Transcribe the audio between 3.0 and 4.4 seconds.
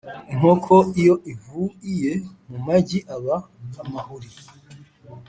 aba amahuri